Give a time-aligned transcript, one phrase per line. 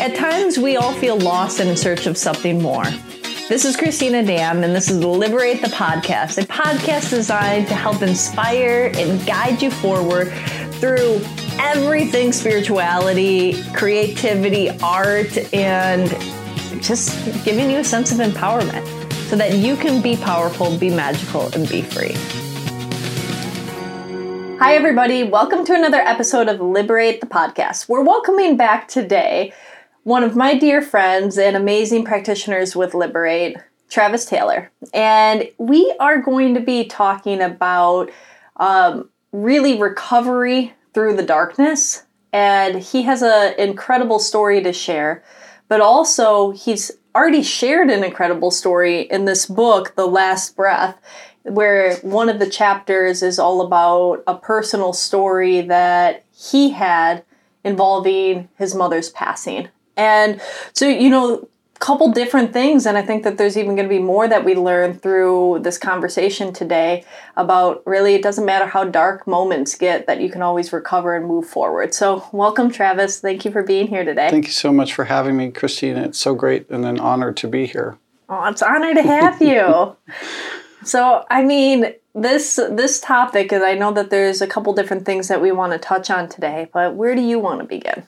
[0.00, 2.84] At times, we all feel lost and in search of something more.
[3.48, 8.00] This is Christina Dam, and this is Liberate the Podcast, a podcast designed to help
[8.00, 10.32] inspire and guide you forward
[10.74, 11.20] through
[11.58, 16.08] everything spirituality, creativity, art, and
[16.82, 18.86] just giving you a sense of empowerment
[19.28, 22.14] so that you can be powerful, be magical, and be free.
[24.60, 25.22] Hi, everybody.
[25.22, 27.88] Welcome to another episode of Liberate the Podcast.
[27.88, 29.54] We're welcoming back today
[30.02, 33.56] one of my dear friends and amazing practitioners with Liberate,
[33.88, 34.70] Travis Taylor.
[34.92, 38.10] And we are going to be talking about
[38.56, 42.02] um, really recovery through the darkness.
[42.30, 45.24] And he has an incredible story to share,
[45.68, 51.00] but also he's already shared an incredible story in this book, The Last Breath
[51.42, 57.24] where one of the chapters is all about a personal story that he had
[57.64, 59.68] involving his mother's passing.
[59.96, 60.40] And
[60.72, 61.48] so, you know,
[61.80, 64.54] couple different things and i think that there's even going to be more that we
[64.54, 67.02] learn through this conversation today
[67.38, 71.26] about really it doesn't matter how dark moments get that you can always recover and
[71.26, 71.94] move forward.
[71.94, 73.20] So welcome travis.
[73.20, 74.28] Thank you for being here today.
[74.28, 77.48] Thank you so much for having me christina it's so great and an honor to
[77.48, 77.96] be here.
[78.28, 79.96] Oh it's an honor to have you
[80.84, 85.28] So, I mean, this this topic, and I know that there's a couple different things
[85.28, 88.06] that we want to touch on today, but where do you want to begin?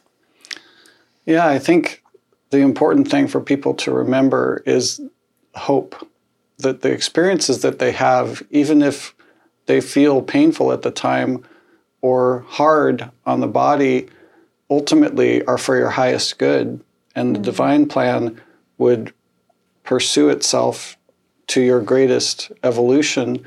[1.27, 2.03] Yeah, I think
[2.51, 5.01] the important thing for people to remember is
[5.55, 6.09] hope.
[6.59, 9.15] That the experiences that they have, even if
[9.67, 11.45] they feel painful at the time
[12.03, 14.09] or hard on the body,
[14.71, 16.81] ultimately are for your highest good.
[17.17, 17.45] And the mm-hmm.
[17.45, 18.41] divine plan
[18.79, 19.13] would
[19.83, 20.97] pursue itself
[21.53, 23.45] to your greatest evolution.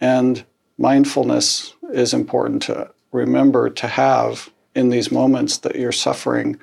[0.00, 0.44] And
[0.78, 6.56] mindfulness is important to remember to have in these moments that you're suffering,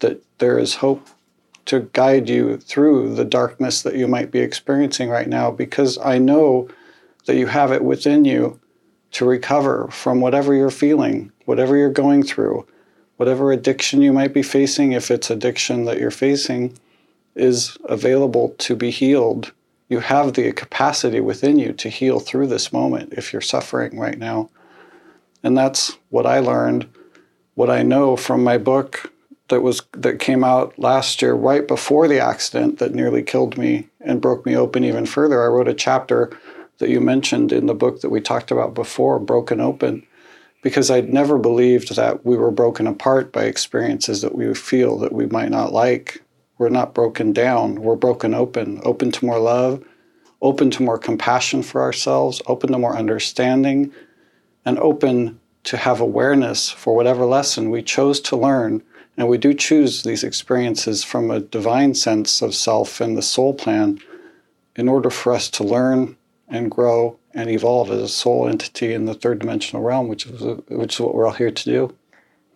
[0.00, 1.06] that there is hope
[1.66, 6.18] to guide you through the darkness that you might be experiencing right now, because I
[6.18, 6.68] know
[7.26, 8.58] that you have it within you
[9.12, 12.66] to recover from whatever you're feeling, whatever you're going through,
[13.18, 16.76] whatever addiction you might be facing, if it's addiction that you're facing,
[17.36, 19.52] is available to be healed
[19.88, 24.18] you have the capacity within you to heal through this moment if you're suffering right
[24.18, 24.50] now.
[25.42, 26.88] And that's what I learned,
[27.54, 29.12] what I know from my book
[29.48, 33.86] that was that came out last year right before the accident that nearly killed me
[34.00, 35.42] and broke me open even further.
[35.42, 36.36] I wrote a chapter
[36.78, 40.04] that you mentioned in the book that we talked about before, Broken Open,
[40.62, 45.12] because I'd never believed that we were broken apart by experiences that we feel that
[45.12, 46.22] we might not like
[46.58, 47.82] we're not broken down.
[47.82, 49.84] We're broken open, open to more love,
[50.40, 53.92] open to more compassion for ourselves, open to more understanding,
[54.64, 58.82] and open to have awareness for whatever lesson we chose to learn.
[59.16, 63.54] And we do choose these experiences from a divine sense of self and the soul
[63.54, 63.98] plan
[64.76, 66.16] in order for us to learn
[66.48, 70.42] and grow and evolve as a soul entity in the third dimensional realm, which is,
[70.68, 71.94] which is what we're all here to do.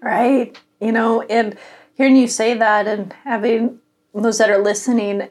[0.00, 0.56] Right.
[0.80, 1.58] You know, and
[1.94, 3.79] hearing you say that and having
[4.14, 5.28] those that are listening,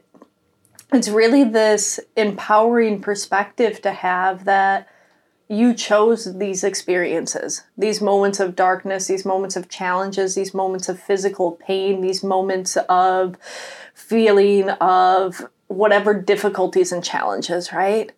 [0.91, 4.87] it's really this empowering perspective to have that
[5.47, 10.99] you chose these experiences, these moments of darkness, these moments of challenges, these moments of
[10.99, 13.35] physical pain, these moments of
[13.95, 18.11] feeling of whatever difficulties and challenges, right?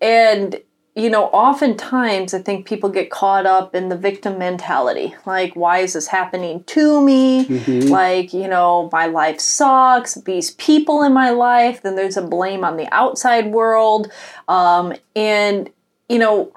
[0.00, 0.60] And
[0.98, 5.14] you know, oftentimes I think people get caught up in the victim mentality.
[5.24, 7.46] Like, why is this happening to me?
[7.46, 7.88] Mm-hmm.
[7.88, 10.14] Like, you know, my life sucks.
[10.14, 11.82] These people in my life.
[11.82, 14.10] Then there's a blame on the outside world.
[14.48, 15.70] Um, and,
[16.08, 16.52] you know,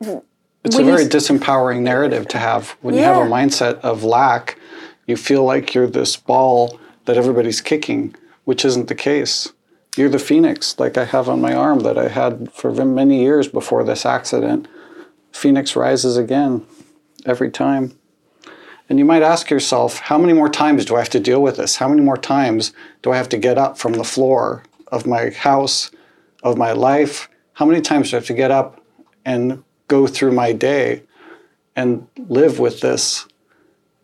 [0.00, 3.00] it's a very you, disempowering narrative to have when yeah.
[3.00, 4.58] you have a mindset of lack.
[5.06, 9.52] You feel like you're this ball that everybody's kicking, which isn't the case.
[9.96, 13.48] You're the phoenix, like I have on my arm that I had for many years
[13.48, 14.68] before this accident.
[15.32, 16.66] Phoenix rises again
[17.24, 17.98] every time.
[18.90, 21.56] And you might ask yourself, how many more times do I have to deal with
[21.56, 21.76] this?
[21.76, 25.30] How many more times do I have to get up from the floor of my
[25.30, 25.90] house,
[26.42, 27.30] of my life?
[27.54, 28.84] How many times do I have to get up
[29.24, 31.04] and go through my day
[31.74, 33.26] and live with this?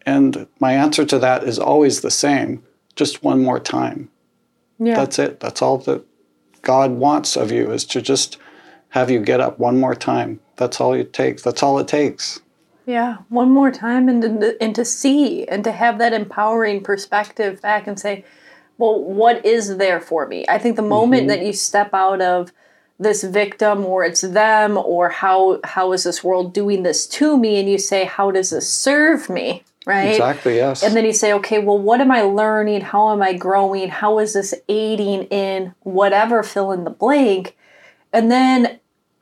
[0.07, 2.65] And my answer to that is always the same
[2.97, 4.11] just one more time.
[4.85, 4.97] Yeah.
[4.97, 5.41] That's it.
[5.41, 6.05] That's all that
[6.63, 8.39] God wants of you is to just
[8.91, 10.41] have you get up one more time.
[10.57, 11.43] That's all it takes.
[11.43, 12.41] That's all it takes.
[12.85, 17.63] Yeah, one more time and to, and to see and to have that empowering perspective
[17.63, 18.25] back and say,
[18.77, 20.45] well, what is there for me?
[20.49, 21.29] I think the moment mm-hmm.
[21.29, 22.53] that you step out of
[22.99, 27.59] this victim or it's them or how how is this world doing this to me
[27.59, 30.11] and you say how does this serve me right?
[30.11, 30.83] Exactly, yes.
[30.83, 32.83] And then you say, okay, well, what am I learning?
[32.83, 33.89] How am I growing?
[33.89, 37.57] How is this aiding in whatever fill in the blank?
[38.13, 38.81] And then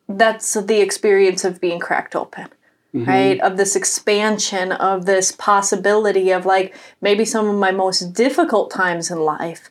[0.08, 2.48] that's the experience of being cracked open.
[2.94, 3.08] Mm-hmm.
[3.08, 3.40] Right?
[3.40, 9.12] Of this expansion, of this possibility of like maybe some of my most difficult times
[9.12, 9.70] in life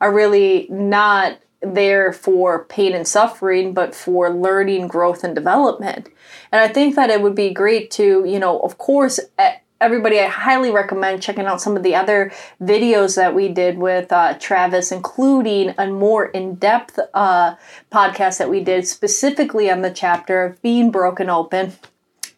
[0.00, 6.08] are really not there for pain and suffering, but for learning, growth, and development.
[6.52, 9.20] And I think that it would be great to, you know, of course,
[9.80, 14.12] everybody, I highly recommend checking out some of the other videos that we did with
[14.12, 17.54] uh, Travis, including a more in depth uh,
[17.90, 21.72] podcast that we did specifically on the chapter of being broken open.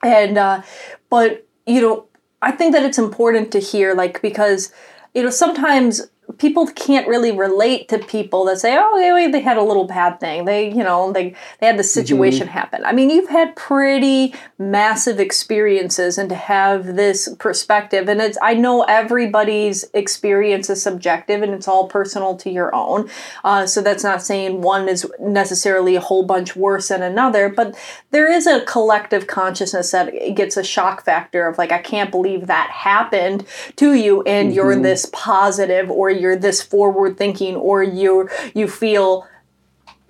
[0.03, 0.63] And, uh,
[1.11, 2.07] but, you know,
[2.41, 4.73] I think that it's important to hear, like, because,
[5.15, 6.09] you know, sometimes
[6.39, 10.21] people can't really relate to people that say, "Oh, they, they had a little bad
[10.21, 10.45] thing.
[10.45, 12.01] They, you know, they they had this mm-hmm.
[12.01, 12.59] situation mm-hmm.
[12.59, 18.39] happen." I mean, you've had pretty massive experiences, and to have this perspective, and it's
[18.43, 23.09] I know everybody's experience is subjective, and it's all personal to your own.
[23.45, 27.77] Uh, so that's not saying one is necessarily a whole bunch worse than another, but
[28.11, 32.47] there is a collective consciousness that gets a shock factor of like, I can't believe
[32.47, 33.47] that happened
[33.77, 34.57] to you, and mm-hmm.
[34.57, 39.27] you're this positive or you're this forward thinking or you you feel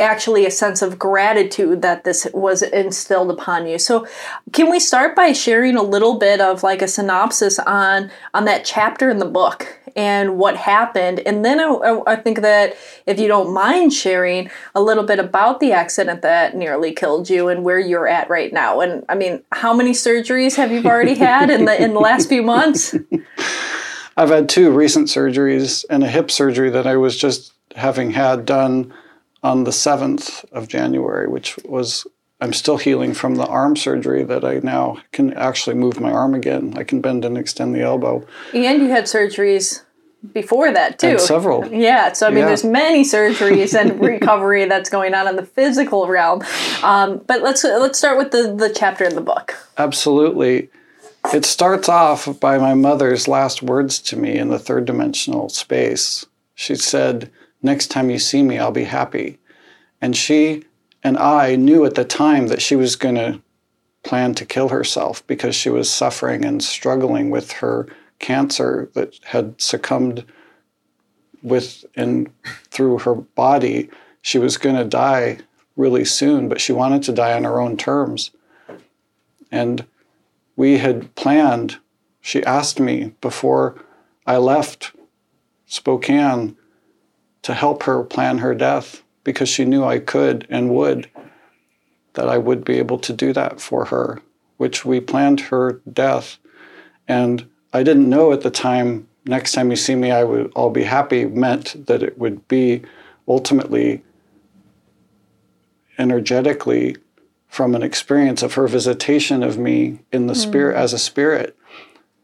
[0.03, 3.79] actually a sense of gratitude that this was instilled upon you.
[3.79, 4.06] So
[4.53, 8.64] can we start by sharing a little bit of like a synopsis on on that
[8.64, 12.75] chapter in the book and what happened and then I, I think that
[13.06, 17.49] if you don't mind sharing a little bit about the accident that nearly killed you
[17.49, 21.15] and where you're at right now and I mean how many surgeries have you already
[21.15, 22.94] had in the in the last few months?
[24.17, 28.44] I've had two recent surgeries and a hip surgery that I was just having had
[28.44, 28.93] done
[29.43, 32.06] on the 7th of January, which was,
[32.41, 36.35] I'm still healing from the arm surgery that I now can actually move my arm
[36.35, 36.75] again.
[36.76, 38.26] I can bend and extend the elbow.
[38.53, 39.82] And you had surgeries
[40.32, 41.08] before that too.
[41.08, 41.67] And several.
[41.67, 42.12] Yeah.
[42.12, 42.47] So I mean, yeah.
[42.47, 46.43] there's many surgeries and recovery that's going on in the physical realm.
[46.82, 49.56] Um, but let's let's start with the the chapter in the book.
[49.79, 50.70] Absolutely.
[51.27, 56.27] It starts off by my mother's last words to me in the third dimensional space.
[56.55, 57.31] She said,
[57.63, 59.39] Next time you see me, I'll be happy.
[60.01, 60.65] And she
[61.03, 63.41] and I knew at the time that she was going to
[64.03, 67.87] plan to kill herself because she was suffering and struggling with her
[68.19, 70.25] cancer that had succumbed
[71.43, 72.31] with and
[72.71, 73.89] through her body.
[74.23, 75.39] She was going to die
[75.77, 78.33] really soon, but she wanted to die on her own terms.
[79.51, 79.87] And
[80.57, 81.79] we had planned,
[82.21, 83.83] she asked me before
[84.27, 84.93] I left
[85.67, 86.57] Spokane
[87.43, 91.09] to help her plan her death because she knew I could and would,
[92.15, 94.21] that I would be able to do that for her,
[94.57, 96.39] which we planned her death.
[97.09, 100.71] And I didn't know at the time, next time you see me, I would all
[100.71, 102.83] be happy, meant that it would be
[103.27, 104.03] ultimately
[105.99, 106.97] energetically
[107.53, 110.39] from an experience of her visitation of me in the mm.
[110.39, 111.55] spirit as a spirit.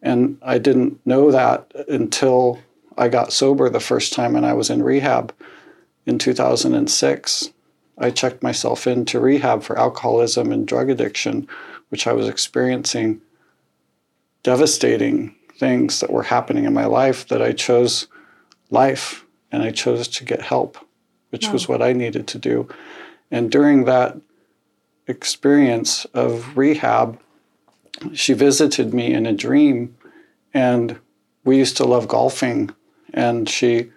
[0.01, 2.61] And I didn't know that until
[2.97, 5.35] I got sober the first time and I was in rehab
[6.07, 7.53] in 2006.
[7.99, 11.47] I checked myself into rehab for alcoholism and drug addiction,
[11.91, 13.21] which I was experiencing
[14.43, 18.07] devastating things that were happening in my life that I chose
[18.71, 20.79] life and I chose to get help,
[21.29, 22.67] which was what I needed to do.
[23.31, 24.17] And during that
[25.09, 27.19] experience of rehab,
[28.13, 29.97] she visited me in a dream,
[30.55, 30.99] and
[31.45, 32.71] we used to love golfing.
[33.13, 33.91] And she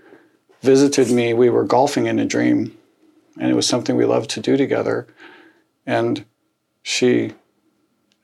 [0.62, 1.34] visited me.
[1.34, 2.76] We were golfing in a dream,
[3.38, 5.06] and it was something we loved to do together.
[5.86, 6.26] And
[6.82, 7.34] she,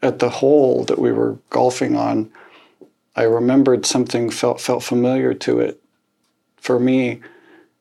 [0.02, 2.32] at the hole that we were golfing on,
[3.16, 5.82] I remembered something felt felt familiar to it
[6.58, 7.20] for me.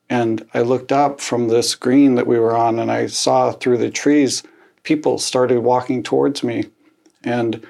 [0.09, 3.79] And I looked up from this green that we were on, and I saw through
[3.79, 4.43] the trees
[4.87, 6.65] people started walking towards me.
[7.25, 7.67] And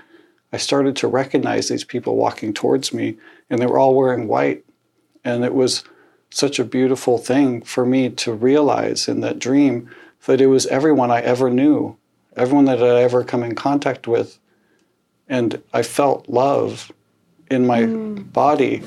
[0.52, 3.16] I started to recognize these people walking towards me,
[3.50, 4.64] and they were all wearing white.
[5.24, 5.82] And it was
[6.30, 9.90] such a beautiful thing for me to realize in that dream
[10.26, 11.96] that it was everyone I ever knew,
[12.36, 14.38] everyone that I'd ever come in contact with.
[15.26, 16.92] And I felt love
[17.50, 18.30] in my mm.
[18.32, 18.82] body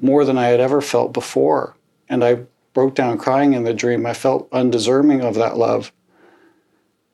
[0.00, 1.76] more than I had ever felt before.
[2.08, 2.42] And I
[2.74, 4.06] broke down crying in the dream.
[4.06, 5.92] I felt undeserving of that love.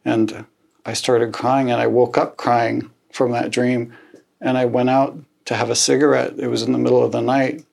[0.05, 0.45] And
[0.85, 3.95] I started crying and I woke up crying from that dream.
[4.41, 5.17] And I went out
[5.47, 6.35] to have a cigarette.
[6.39, 7.65] It was in the middle of the night.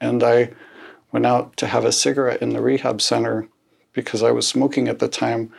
[0.00, 0.50] And I
[1.12, 3.48] went out to have a cigarette in the rehab center
[3.92, 5.52] because I was smoking at the time.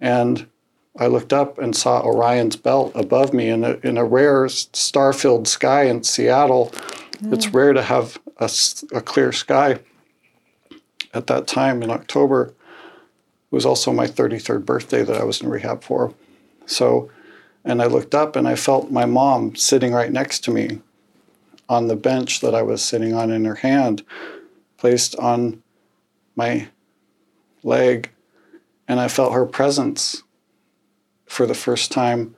[0.00, 0.46] And
[0.98, 5.12] I looked up and saw Orion's belt above me in a, in a rare star
[5.12, 6.72] filled sky in Seattle.
[7.22, 7.32] Mm.
[7.32, 8.50] It's rare to have a,
[8.92, 9.80] a, clear sky.
[11.14, 12.54] At that time in October,
[13.50, 16.12] it was also my 33rd birthday that I was in rehab for.
[16.66, 17.10] So,
[17.64, 20.80] and I looked up and I felt my mom sitting right next to me
[21.66, 24.04] on the bench that I was sitting on in her hand,
[24.76, 25.62] placed on
[26.36, 26.68] my
[27.62, 28.10] leg.
[28.86, 30.22] And I felt her presence
[31.26, 32.34] for the first time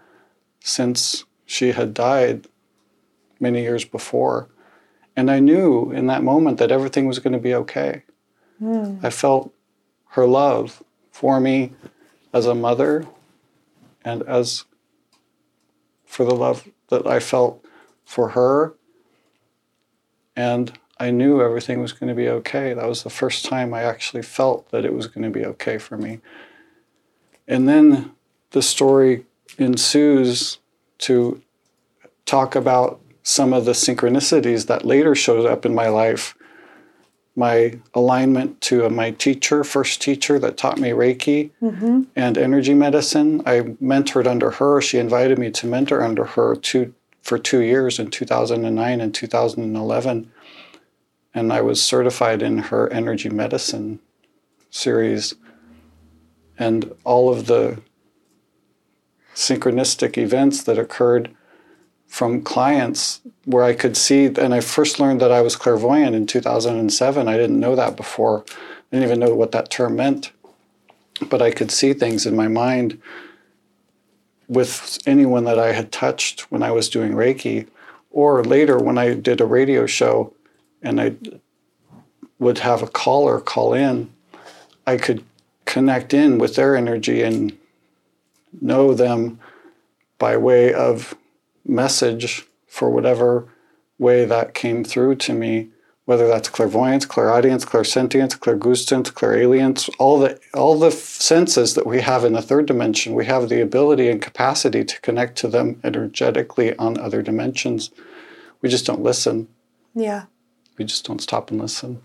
[0.60, 2.46] since she had died
[3.40, 4.48] many years before.
[5.16, 8.02] And I knew in that moment that everything was going to be okay.
[8.62, 9.04] Mm.
[9.04, 9.52] I felt
[10.10, 10.82] her love
[11.20, 11.70] for me
[12.32, 13.06] as a mother
[14.02, 14.64] and as
[16.06, 17.62] for the love that I felt
[18.06, 18.72] for her.
[20.34, 22.72] And I knew everything was going to be okay.
[22.72, 25.76] That was the first time I actually felt that it was going to be okay
[25.76, 26.20] for me.
[27.46, 28.12] And then
[28.52, 29.26] the story
[29.58, 30.56] ensues
[31.00, 31.42] to
[32.24, 36.34] talk about some of the synchronicities that later showed up in my life.
[37.40, 42.02] My alignment to my teacher, first teacher that taught me Reiki mm-hmm.
[42.14, 43.40] and energy medicine.
[43.46, 44.82] I mentored under her.
[44.82, 46.92] She invited me to mentor under her two,
[47.22, 50.30] for two years in 2009 and 2011.
[51.32, 54.00] And I was certified in her energy medicine
[54.68, 55.32] series.
[56.58, 57.80] And all of the
[59.34, 61.34] synchronistic events that occurred
[62.10, 66.26] from clients where I could see, and I first learned that I was clairvoyant in
[66.26, 67.28] 2007.
[67.28, 68.44] I didn't know that before.
[68.48, 70.32] I didn't even know what that term meant.
[71.28, 73.00] But I could see things in my mind
[74.48, 77.68] with anyone that I had touched when I was doing Reiki,
[78.10, 80.34] or later when I did a radio show
[80.82, 81.14] and I
[82.40, 84.10] would have a caller call in,
[84.84, 85.24] I could
[85.64, 87.56] connect in with their energy and
[88.60, 89.38] know them
[90.18, 91.14] by way of
[91.64, 93.48] message for whatever
[93.98, 95.68] way that came through to me,
[96.06, 102.24] whether that's clairvoyance, clairaudience, clairsentience, clairgustance, clairalience, all the all the senses that we have
[102.24, 106.74] in the third dimension, we have the ability and capacity to connect to them energetically
[106.76, 107.90] on other dimensions.
[108.62, 109.48] We just don't listen.
[109.94, 110.24] Yeah.
[110.78, 112.02] We just don't stop and listen.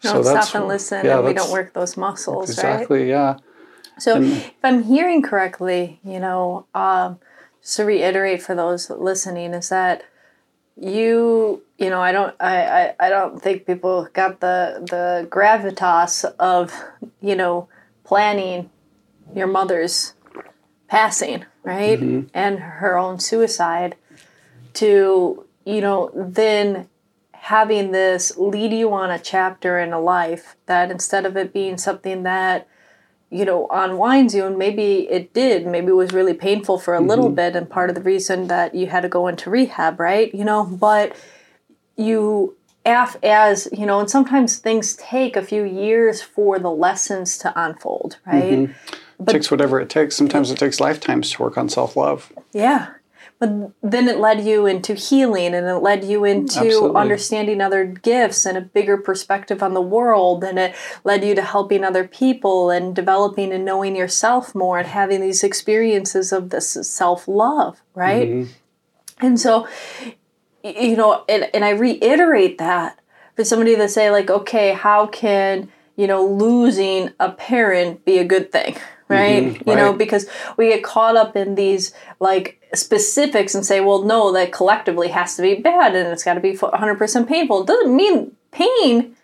[0.00, 2.50] Don't so stop and listen, yeah, and we don't work those muscles.
[2.50, 3.00] Exactly.
[3.00, 3.08] Right?
[3.08, 3.38] Yeah.
[3.98, 7.18] So, and, if I'm hearing correctly, you know, um,
[7.62, 10.02] to reiterate for those listening, is that
[10.76, 16.24] you, you know, I don't, I, I, I don't think people got the the gravitas
[16.38, 16.72] of,
[17.20, 17.68] you know,
[18.04, 18.70] planning
[19.34, 20.14] your mother's
[20.86, 22.28] passing, right, mm-hmm.
[22.32, 23.96] and her own suicide,
[24.74, 26.88] to you know, then
[27.32, 31.76] having this lead you on a chapter in a life that instead of it being
[31.78, 32.66] something that
[33.30, 35.66] you know unwinds you and maybe it did.
[35.66, 37.08] Maybe it was really painful for a mm-hmm.
[37.08, 40.34] little bit and part of the reason that you had to go into rehab right
[40.34, 40.64] you know?
[40.64, 41.16] But
[41.96, 42.56] you
[42.86, 48.18] as you know and sometimes things take a few years for the lessons to unfold
[48.26, 48.44] right?
[48.44, 48.72] Mm-hmm.
[49.20, 50.16] but, it takes whatever it takes.
[50.16, 52.32] Sometimes it takes lifetimes to work on self-love.
[52.52, 52.92] Yeah
[53.38, 57.00] but then it led you into healing and it led you into Absolutely.
[57.00, 61.42] understanding other gifts and a bigger perspective on the world and it led you to
[61.42, 66.70] helping other people and developing and knowing yourself more and having these experiences of this
[66.70, 69.24] self-love right mm-hmm.
[69.24, 69.68] and so
[70.64, 72.98] you know and, and i reiterate that
[73.36, 78.24] for somebody to say like okay how can you know losing a parent be a
[78.24, 78.76] good thing
[79.08, 79.44] right?
[79.44, 84.02] Mm-hmm, you know, because we get caught up in these like specifics and say, well,
[84.02, 87.62] no, that collectively has to be bad and it's got to be 100% painful.
[87.62, 89.16] It doesn't mean pain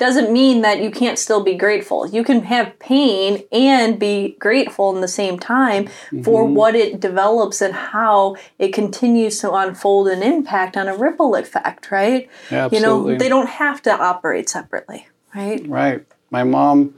[0.00, 2.08] doesn't mean that you can't still be grateful.
[2.08, 6.22] You can have pain and be grateful in the same time mm-hmm.
[6.22, 11.36] for what it develops and how it continues to unfold and impact on a ripple
[11.36, 12.30] effect, right?
[12.50, 12.78] absolutely.
[12.78, 15.68] You know, they don't have to operate separately, right?
[15.68, 16.06] Right.
[16.30, 16.94] My mom,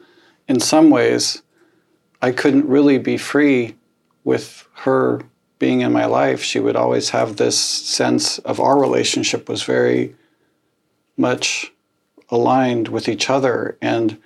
[0.47, 1.42] in some ways,
[2.23, 3.75] I couldn't really be free
[4.23, 5.23] with her
[5.59, 6.41] being in my life.
[6.43, 10.15] She would always have this sense of our relationship was very
[11.17, 11.73] much
[12.31, 13.77] aligned with each other.
[13.83, 14.19] And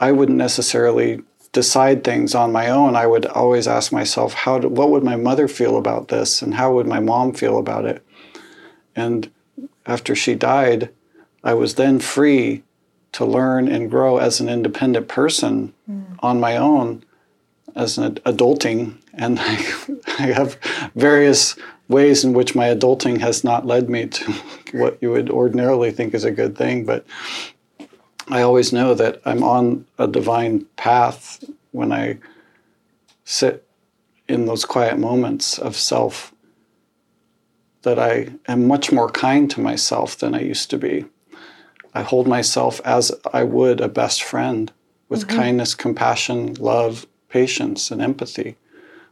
[0.00, 1.22] I wouldn't necessarily
[1.52, 2.96] decide things on my own.
[2.96, 6.42] I would always ask myself, how do, what would my mother feel about this?
[6.42, 8.04] And how would my mom feel about it?
[8.96, 9.30] And
[9.86, 10.90] after she died,
[11.44, 12.64] I was then free
[13.12, 16.16] to learn and grow as an independent person mm.
[16.20, 17.04] on my own
[17.76, 19.54] as an adulting, and I,
[20.18, 20.58] I have
[20.94, 21.56] various
[21.88, 24.32] ways in which my adulting has not led me to
[24.72, 27.04] what you would ordinarily think is a good thing, but
[28.28, 32.18] I always know that I'm on a divine path when I
[33.24, 33.66] sit
[34.28, 36.32] in those quiet moments of self
[37.82, 41.06] that I am much more kind to myself than I used to be.
[41.94, 44.72] I hold myself as I would a best friend
[45.08, 45.38] with mm-hmm.
[45.38, 48.56] kindness, compassion, love, patience, and empathy,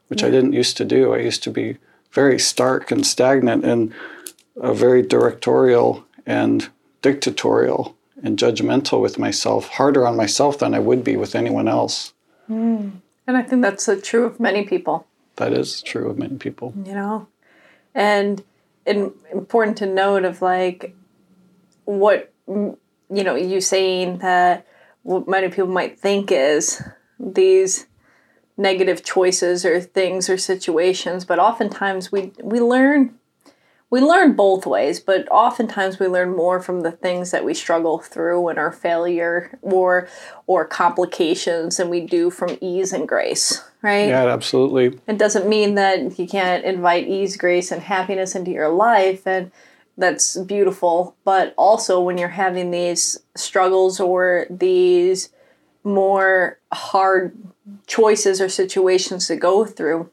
[0.08, 0.28] which yeah.
[0.28, 1.14] I didn't used to do.
[1.14, 1.78] I used to be
[2.12, 3.94] very stark and stagnant and
[4.60, 6.68] uh, very directorial and
[7.02, 12.12] dictatorial and judgmental with myself, harder on myself than I would be with anyone else.
[12.50, 13.00] Mm.
[13.26, 15.06] And I think that's uh, true of many people.
[15.36, 16.74] That is true of many people.
[16.84, 17.28] You know,
[17.94, 18.42] and,
[18.86, 20.96] and important to note of like
[21.84, 22.76] what you
[23.10, 24.66] know you saying that
[25.02, 26.82] what many people might think is
[27.18, 27.86] these
[28.58, 33.18] negative choices or things or situations but oftentimes we we learn
[33.90, 37.98] we learn both ways, but oftentimes we learn more from the things that we struggle
[37.98, 40.08] through and our failure or
[40.46, 44.08] or complications than we do from ease and grace, right?
[44.08, 45.00] Yeah, absolutely.
[45.06, 49.50] It doesn't mean that you can't invite ease, grace, and happiness into your life, and
[49.96, 51.16] that's beautiful.
[51.24, 55.30] But also, when you're having these struggles or these
[55.82, 57.34] more hard
[57.86, 60.10] choices or situations to go through,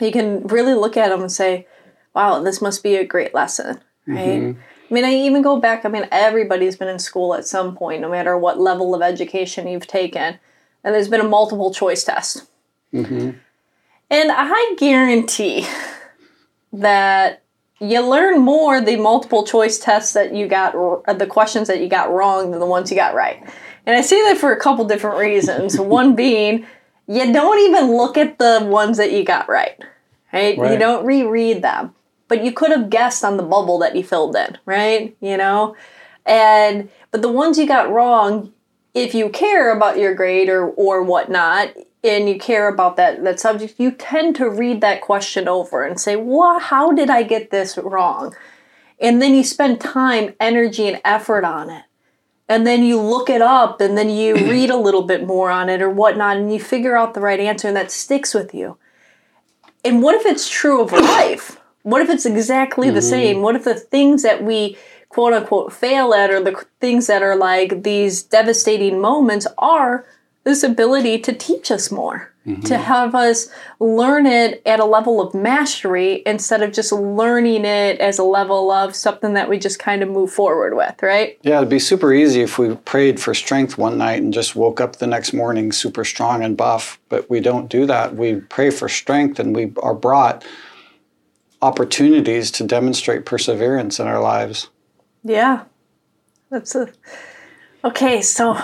[0.00, 1.66] you can really look at them and say
[2.14, 4.40] wow, this must be a great lesson, right?
[4.40, 4.60] Mm-hmm.
[4.90, 8.00] I mean, I even go back, I mean, everybody's been in school at some point,
[8.00, 10.38] no matter what level of education you've taken,
[10.82, 12.46] and there's been a multiple choice test.
[12.92, 13.30] Mm-hmm.
[14.10, 15.66] And I guarantee
[16.72, 17.42] that
[17.78, 20.72] you learn more the multiple choice tests that you got,
[21.06, 23.48] the questions that you got wrong than the ones you got right.
[23.90, 25.78] And I say that for a couple different reasons.
[25.80, 26.66] One being,
[27.06, 29.78] you don't even look at the ones that you got right,
[30.32, 30.56] right?
[30.58, 30.72] right.
[30.72, 31.94] You don't reread them
[32.30, 35.14] but you could have guessed on the bubble that you filled in, right?
[35.20, 35.76] You know?
[36.24, 38.52] And but the ones you got wrong,
[38.94, 43.40] if you care about your grade or or whatnot, and you care about that that
[43.40, 46.62] subject, you tend to read that question over and say, "What?
[46.62, 48.34] How did I get this wrong?"
[49.00, 51.82] And then you spend time, energy, and effort on it.
[52.50, 55.70] And then you look it up, and then you read a little bit more on
[55.70, 58.76] it or whatnot, and you figure out the right answer, and that sticks with you.
[59.84, 61.58] And what if it's true of life?
[61.82, 62.96] What if it's exactly mm-hmm.
[62.96, 63.40] the same?
[63.40, 64.76] What if the things that we
[65.08, 70.06] quote unquote fail at or the things that are like these devastating moments are
[70.44, 72.62] this ability to teach us more, mm-hmm.
[72.62, 73.48] to have us
[73.78, 78.70] learn it at a level of mastery instead of just learning it as a level
[78.70, 81.38] of something that we just kind of move forward with, right?
[81.42, 84.80] Yeah, it'd be super easy if we prayed for strength one night and just woke
[84.80, 88.16] up the next morning super strong and buff, but we don't do that.
[88.16, 90.44] We pray for strength and we are brought
[91.62, 94.70] opportunities to demonstrate perseverance in our lives.
[95.22, 95.64] Yeah.
[96.48, 96.88] That's a
[97.82, 98.58] Okay, so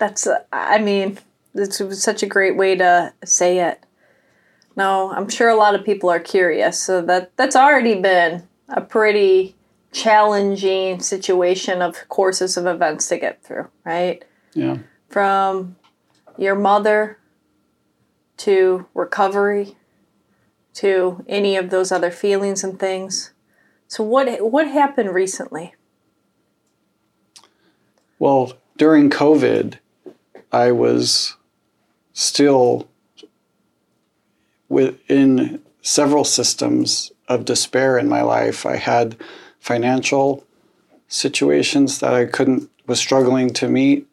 [0.00, 1.18] that's I mean,
[1.54, 3.84] it's such a great way to say it.
[4.74, 6.80] No, I'm sure a lot of people are curious.
[6.82, 9.54] So that that's already been a pretty
[9.92, 14.24] challenging situation of courses of events to get through, right?
[14.54, 14.78] Yeah.
[15.08, 15.76] From
[16.38, 17.18] your mother
[18.38, 19.76] to recovery
[20.74, 23.32] to any of those other feelings and things.
[23.86, 25.74] So what what happened recently?
[28.18, 29.78] Well, during COVID,
[30.52, 31.36] I was
[32.12, 32.88] still
[34.68, 38.66] within several systems of despair in my life.
[38.66, 39.16] I had
[39.58, 40.44] financial
[41.08, 44.06] situations that I couldn't was struggling to meet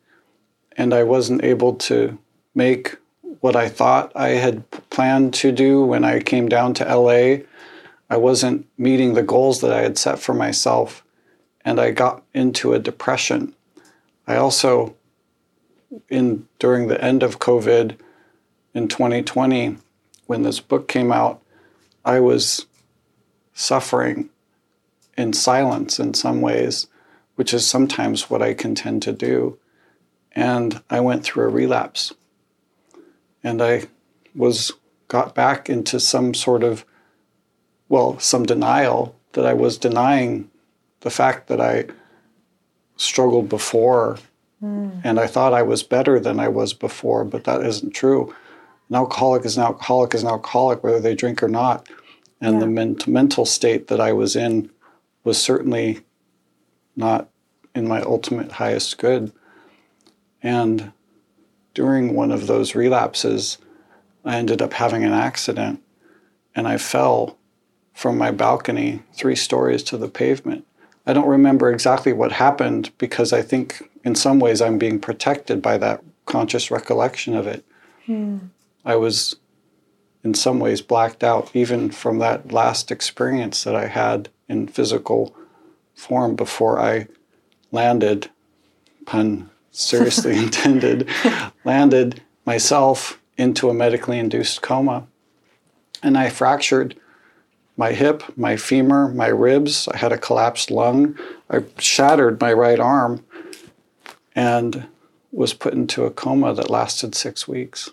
[0.78, 2.18] and I wasn't able to
[2.54, 2.96] make
[3.40, 7.44] what I thought I had planned to do when I came down to LA.
[8.10, 11.04] I wasn't meeting the goals that I had set for myself,
[11.66, 13.54] and I got into a depression.
[14.28, 14.96] I also,
[16.10, 17.98] in during the end of COVID
[18.74, 19.78] in 2020,
[20.26, 21.42] when this book came out,
[22.04, 22.66] I was
[23.54, 24.30] suffering
[25.18, 26.88] in silence in some ways,
[27.36, 29.58] which is sometimes what I can tend to do.
[30.34, 32.14] And I went through a relapse
[33.44, 33.88] and I
[34.36, 34.72] was
[35.08, 36.86] got back into some sort of
[37.90, 40.50] well, some denial that I was denying
[41.02, 41.86] the fact that I
[42.98, 44.18] struggled before
[44.62, 45.02] mm.
[45.04, 48.34] and I thought I was better than I was before, but that isn't true.
[48.90, 51.88] An alcoholic is an alcoholic is an alcoholic whether they drink or not.
[52.40, 52.60] And yeah.
[52.62, 54.70] the men- mental state that I was in
[55.24, 56.02] was certainly
[56.96, 57.30] not
[57.76, 59.32] in my ultimate highest good.
[60.42, 60.92] And
[61.74, 63.58] during one of those relapses,
[64.26, 65.82] I ended up having an accident
[66.56, 67.38] and I fell
[67.94, 70.66] from my balcony three stories to the pavement.
[71.06, 75.62] I don't remember exactly what happened because I think in some ways I'm being protected
[75.62, 77.66] by that conscious recollection of it.
[78.08, 78.52] Mm.
[78.86, 79.36] I was
[80.24, 85.36] in some ways blacked out even from that last experience that I had in physical
[85.94, 87.08] form before I
[87.74, 88.30] landed,
[89.06, 91.10] pun seriously intended,
[91.66, 95.06] landed myself into a medically induced coma.
[96.02, 96.98] And I fractured
[97.76, 99.90] my hip, my femur, my ribs.
[99.90, 101.20] I had a collapsed lung.
[101.50, 103.26] I shattered my right arm
[104.38, 104.88] and
[105.32, 107.90] was put into a coma that lasted six weeks.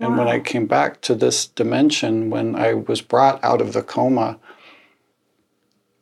[0.00, 3.82] And when I came back to this dimension, when I was brought out of the
[3.82, 4.38] coma,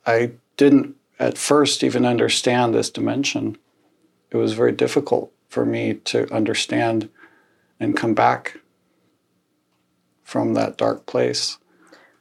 [0.05, 3.57] I didn't at first even understand this dimension.
[4.31, 7.09] It was very difficult for me to understand
[7.79, 8.59] and come back
[10.23, 11.57] from that dark place.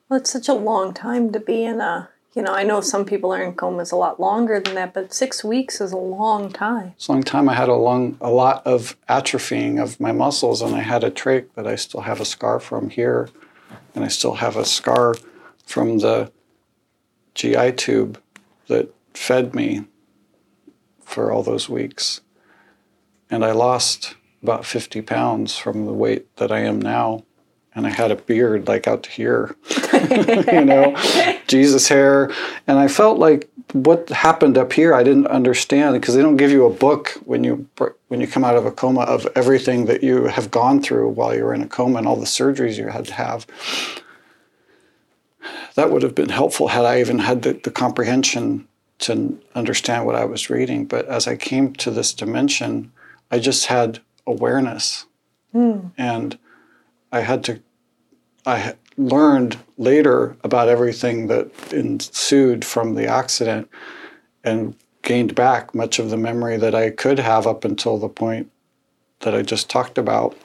[0.08, 3.06] Well, it's such a long time to be in a, you know, I know some
[3.06, 6.52] people are in comas a lot longer than that, but six weeks is a long
[6.52, 6.92] time.
[6.94, 7.48] It's a long time.
[7.48, 11.10] I had a long, a lot of atrophying of my muscles, and I had a
[11.10, 13.30] trach that I still have a scar from here,
[13.94, 15.14] and I still have a scar
[15.64, 16.30] from the
[17.34, 18.20] GI tube
[18.68, 19.86] that fed me
[21.00, 22.20] for all those weeks.
[23.30, 27.24] And I lost about 50 pounds from the weight that I am now.
[27.74, 29.56] And I had a beard like out to here,
[30.52, 30.94] you know,
[31.46, 32.30] Jesus hair.
[32.66, 36.50] And I felt like what happened up here, I didn't understand because they don't give
[36.50, 37.68] you a book when you
[38.08, 41.34] when you come out of a coma of everything that you have gone through while
[41.34, 43.46] you were in a coma and all the surgeries you had to have.
[45.74, 48.66] That would have been helpful had I even had the, the comprehension
[49.00, 50.86] to understand what I was reading.
[50.86, 52.92] But as I came to this dimension,
[53.30, 55.06] I just had awareness.
[55.54, 55.92] Mm.
[55.98, 56.38] And
[57.12, 57.60] I had to,
[58.44, 63.70] I learned later about everything that ensued from the accident
[64.42, 68.50] and gained back much of the memory that I could have up until the point
[69.20, 70.36] that I just talked about.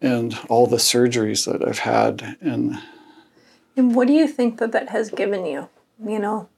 [0.00, 2.78] And all the surgeries that I've had and
[3.76, 5.68] and what do you think that that has given you?
[6.04, 6.48] You know,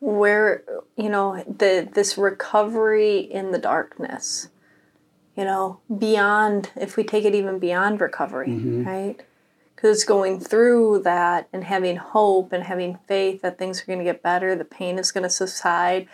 [0.00, 0.64] where
[0.96, 4.48] you know the this recovery in the darkness.
[5.36, 8.84] You know, beyond if we take it even beyond recovery, mm-hmm.
[8.84, 9.20] right?
[9.74, 14.04] Because going through that and having hope and having faith that things are going to
[14.04, 16.08] get better, the pain is going to subside,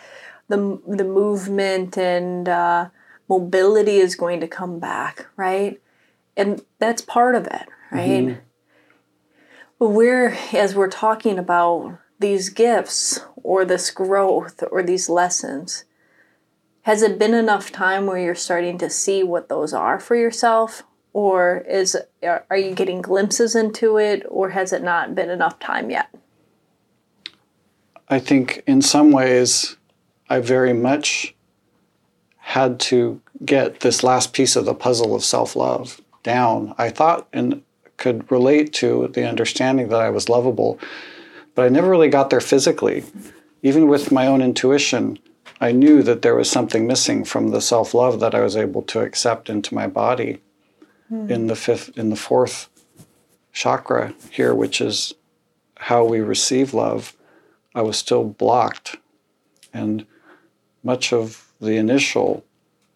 [0.47, 2.89] the the movement and uh,
[3.27, 5.81] mobility is going to come back, right?
[6.37, 8.23] And that's part of it, right?
[8.23, 8.39] Mm-hmm
[9.79, 15.85] we're as we're talking about these gifts or this growth or these lessons
[16.83, 20.83] has it been enough time where you're starting to see what those are for yourself?
[21.13, 24.25] Or is are you getting glimpses into it?
[24.29, 26.09] Or has it not been enough time yet?
[28.07, 29.75] I think in some ways
[30.31, 31.35] i very much
[32.37, 36.73] had to get this last piece of the puzzle of self-love down.
[36.77, 37.61] I thought and
[37.97, 40.79] could relate to the understanding that I was lovable,
[41.53, 43.03] but I never really got there physically.
[43.61, 45.19] Even with my own intuition,
[45.61, 48.81] I knew that there was something missing from the self love that I was able
[48.83, 50.41] to accept into my body
[51.11, 51.29] mm.
[51.29, 52.69] in the fifth, in the fourth
[53.51, 55.13] chakra here, which is
[55.77, 57.15] how we receive love.
[57.75, 58.97] I was still blocked,
[59.73, 60.05] and
[60.83, 62.45] much of the initial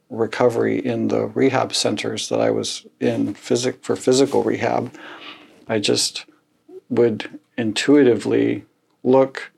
[0.10, 4.94] recovery in the rehab centers that I was in physic for physical rehab,
[5.68, 6.26] I just
[6.90, 8.66] would intuitively
[9.04, 9.52] look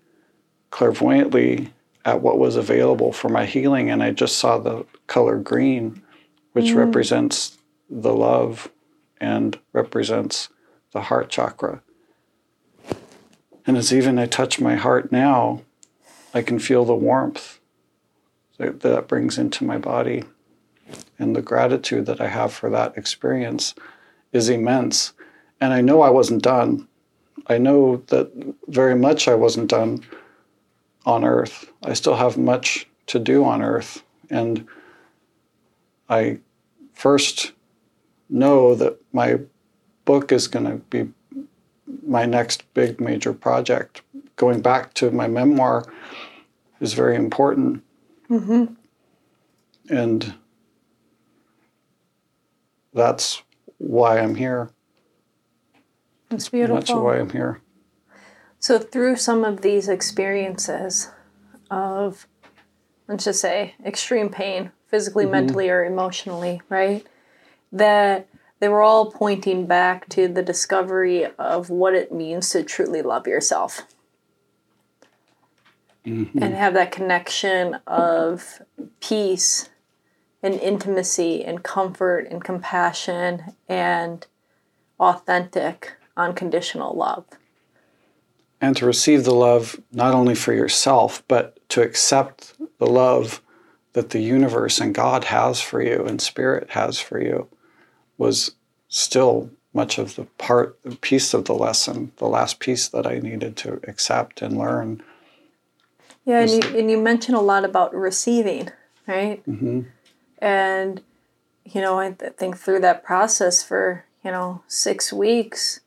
[0.72, 1.74] clairvoyantly
[2.06, 6.02] at what was available for my healing and I just saw the color green
[6.54, 6.78] which mm.
[6.78, 7.58] represents
[7.90, 8.70] the love
[9.20, 10.50] and represents
[10.92, 11.82] the heart chakra.
[13.68, 15.64] And as even I touch my heart now,
[16.34, 17.60] I can feel the warmth
[18.58, 20.24] that that brings into my body
[21.20, 23.76] and the gratitude that I have for that experience
[24.32, 25.14] is immense.
[25.60, 26.88] And I know I wasn't done.
[27.48, 28.32] I know that
[28.68, 30.06] very much I wasn't done
[31.06, 31.72] on earth.
[31.84, 34.04] I still have much to do on earth.
[34.30, 34.68] And
[36.10, 36.40] I
[36.94, 37.52] first
[38.30, 39.40] know that my
[40.06, 41.10] book is going to be
[42.06, 44.02] my next big major project.
[44.36, 45.86] Going back to my memoir
[46.80, 47.84] is very important.
[48.30, 48.74] Mm-hmm.
[49.90, 50.34] And
[52.94, 53.44] that's
[53.78, 54.72] why I'm here.
[56.30, 56.76] That's beautiful.
[56.76, 57.62] That's why I'm here.
[58.66, 61.12] So, through some of these experiences
[61.70, 62.26] of,
[63.08, 65.34] let's just say, extreme pain, physically, mm-hmm.
[65.34, 67.06] mentally, or emotionally, right?
[67.72, 68.28] That
[68.60, 73.28] they were all pointing back to the discovery of what it means to truly love
[73.28, 73.84] yourself.
[76.04, 76.42] Mm-hmm.
[76.42, 78.64] And have that connection of
[79.00, 79.70] peace
[80.42, 84.26] and intimacy and comfort and compassion and
[85.00, 87.26] authentic, unconditional love.
[88.66, 93.40] And to receive the love not only for yourself, but to accept the love
[93.94, 97.48] that the universe and God has for you and spirit has for you
[98.18, 98.56] was
[98.88, 103.20] still much of the part the piece of the lesson, the last piece that I
[103.20, 105.04] needed to accept and learn.
[106.26, 108.72] Yeah, and you, and you mentioned a lot about receiving,
[109.06, 109.44] right?
[109.46, 109.82] hmm
[110.40, 111.04] And,
[111.64, 115.82] you know, I th- think through that process for, you know, six weeks,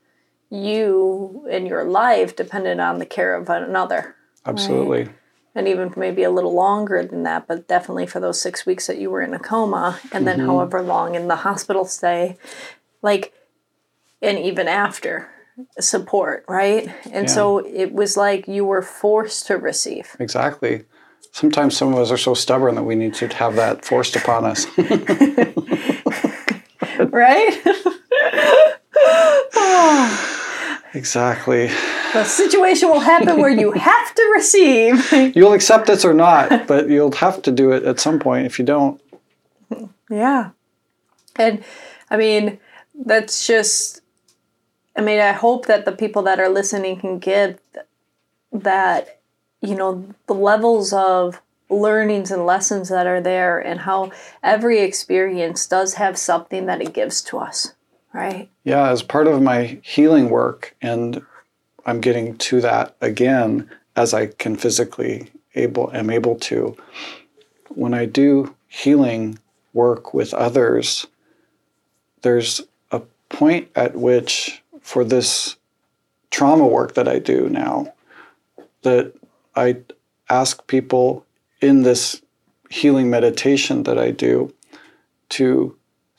[0.50, 4.16] you and your life depended on the care of another.
[4.46, 5.10] Absolutely.
[5.54, 8.98] And even maybe a little longer than that, but definitely for those six weeks that
[8.98, 10.46] you were in a coma, and then mm-hmm.
[10.46, 12.36] however long in the hospital stay,
[13.02, 13.32] like,
[14.22, 15.28] and even after
[15.80, 16.88] support, right?
[17.10, 20.16] And so it was like you were forced to receive.
[20.20, 20.84] Exactly.
[21.32, 24.44] Sometimes some of us are so stubborn that we need to have that forced upon
[24.44, 24.66] us.
[27.10, 27.62] right?
[30.94, 31.68] exactly.
[32.12, 35.12] the situation will happen where you have to receive.
[35.36, 38.46] You'll accept this or not, but you'll have to do it at some point.
[38.46, 39.00] If you don't,
[40.10, 40.50] yeah.
[41.36, 41.64] And
[42.10, 42.58] I mean,
[42.94, 44.00] that's just,
[44.96, 47.60] I mean, I hope that the people that are listening can get
[48.52, 49.20] that,
[49.60, 54.10] you know, the levels of learnings and lessons that are there and how
[54.42, 57.74] every experience does have something that it gives to us,
[58.12, 58.48] right?
[58.64, 61.24] yeah, as part of my healing work, and
[61.86, 66.76] I'm getting to that again as I can physically able am able to.
[67.68, 69.38] When I do healing
[69.72, 71.06] work with others,
[72.22, 75.56] there's a point at which for this
[76.30, 77.94] trauma work that I do now
[78.82, 79.14] that
[79.56, 79.78] I
[80.28, 81.24] ask people
[81.60, 82.20] in this
[82.70, 84.52] healing meditation that I do
[85.30, 85.77] to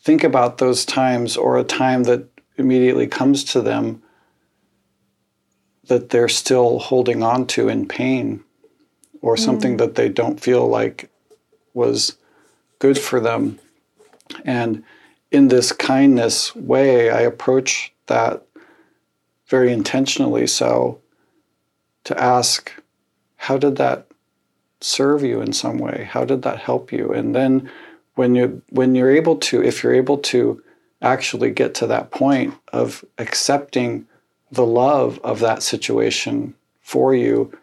[0.10, 4.02] think about those times or a time that immediately comes to them
[5.86, 8.44] that they're still holding on to in pain
[9.22, 9.40] or mm.
[9.40, 11.12] something that they don't feel like
[11.76, 12.18] was
[12.80, 13.60] good for them.
[14.44, 14.84] And
[15.30, 18.42] in this kindness way, I approach that
[19.46, 21.00] very intentionally so
[22.06, 22.74] to ask,
[23.36, 24.08] how did that
[24.82, 26.10] serve you in some way?
[26.12, 27.14] How did that help you?
[27.14, 27.70] And then
[28.20, 30.62] when you when you're able to, if you're able to
[31.02, 34.06] actually get to that point of accepting
[34.52, 37.58] the love of that situation for you,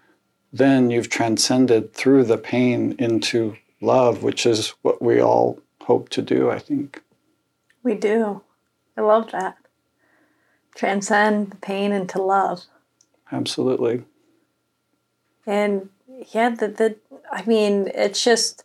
[0.55, 6.23] then you've transcended through the pain into love, which is what we all hope to
[6.23, 7.03] do, I think.
[7.83, 8.40] We do.
[8.97, 9.59] I love that.
[10.75, 12.64] Transcend the pain into love.
[13.31, 14.05] Absolutely.
[15.47, 15.90] And
[16.33, 16.97] yeah, the, the
[17.31, 18.64] I mean, it's just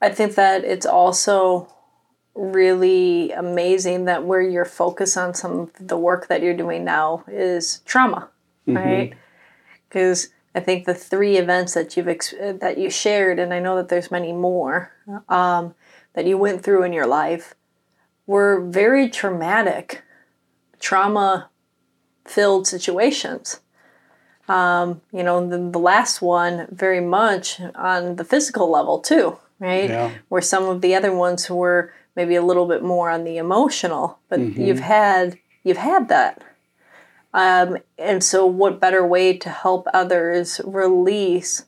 [0.00, 1.72] I think that it's also
[2.34, 7.24] really amazing that where your focus on some of the work that you're doing now
[7.28, 8.28] is trauma,
[8.66, 9.14] right?
[9.88, 13.76] Because I think the three events that you've ex- that you shared, and I know
[13.76, 14.92] that there's many more
[15.28, 15.74] um,
[16.14, 17.54] that you went through in your life,
[18.26, 20.02] were very traumatic,
[20.78, 21.48] trauma
[22.26, 23.60] filled situations.
[24.48, 29.90] Um, you know, the, the last one very much on the physical level too, right?
[29.90, 30.12] Yeah.
[30.28, 34.18] Where some of the other ones were maybe a little bit more on the emotional,
[34.28, 36.42] but you've had you've had that.
[37.34, 41.66] Um, and so, what better way to help others release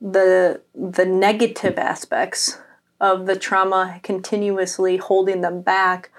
[0.00, 2.58] the the negative aspects
[3.00, 6.10] of the trauma, continuously holding them back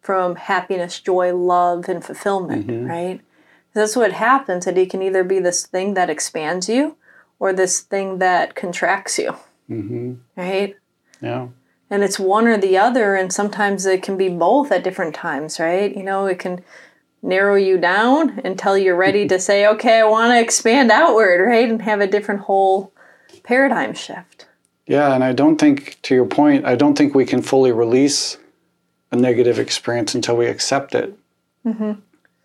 [0.00, 3.20] from happiness, joy, love, and fulfillment, right?
[3.72, 6.96] That's what happens, it can either be this thing that expands you
[7.40, 9.34] or this thing that contracts you,
[9.68, 10.76] hmm right?
[11.20, 11.48] Yeah.
[11.90, 15.60] And it's one or the other, and sometimes it can be both at different times,
[15.60, 15.94] right?
[15.94, 16.64] You know, it can
[17.22, 21.68] narrow you down until you're ready to say, okay, I want to expand outward, right?
[21.68, 22.92] And have a different whole
[23.42, 24.46] paradigm shift.
[24.86, 28.36] Yeah, and I don't think, to your point, I don't think we can fully release
[29.10, 31.16] a negative experience until we accept it.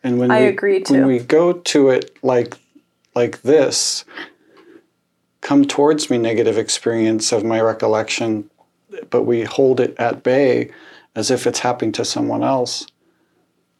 [0.03, 0.93] And when I we, agree, too.
[0.93, 2.55] When we go to it like
[3.15, 4.05] like this,
[5.49, 8.47] come towards me negative experience of my recollection,
[9.09, 10.69] but we hold it at bay
[11.15, 12.85] as if it's happening to someone else.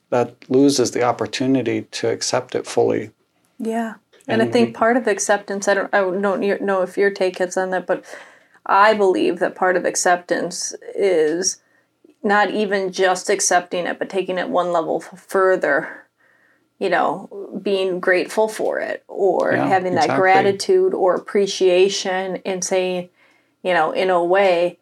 [0.09, 3.11] That loses the opportunity to accept it fully.
[3.59, 3.93] Yeah.
[4.27, 7.39] And, I And think part of acceptance, I don't, I don't know if your take
[7.39, 8.03] is on that, but
[8.65, 11.61] I believe that part of acceptance is
[12.23, 16.07] not even just accepting it, but taking it one level further.
[16.79, 20.21] You know, being grateful for it or Yeah, having that exactly.
[20.21, 23.09] gratitude or appreciation and saying,
[23.63, 24.79] you know, in a way,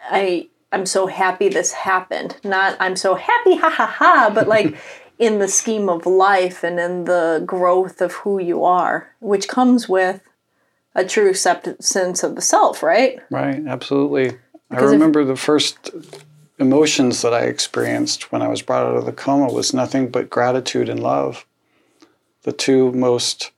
[0.00, 2.36] I I'm so happy this happened.
[2.44, 4.76] Not I'm so happy, ha ha ha, but like
[5.18, 9.88] in the scheme of life and in the growth of who you are, which comes
[9.88, 10.22] with
[10.94, 13.18] a true acceptance of the self, right?
[13.30, 14.38] Right, absolutely.
[14.68, 15.90] Because I remember if, the first
[16.58, 20.30] emotions that I experienced when I was brought out of the coma was nothing but
[20.30, 21.46] gratitude and love.
[22.42, 23.52] The two most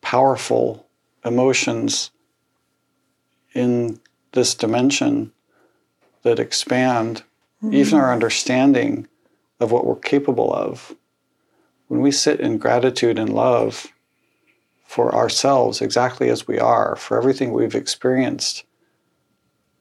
[0.00, 0.86] powerful
[1.24, 2.10] emotions
[3.52, 4.00] in
[4.32, 5.32] this dimension
[6.22, 7.22] that expand
[7.62, 7.74] mm-hmm.
[7.74, 9.06] even our understanding
[9.60, 10.94] of what we're capable of.
[11.88, 13.88] When we sit in gratitude and love
[14.84, 18.64] for ourselves exactly as we are, for everything we've experienced,